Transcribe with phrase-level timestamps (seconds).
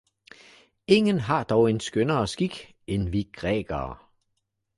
[0.87, 3.97] Ingen har dog en skønnere skik, end vi grækere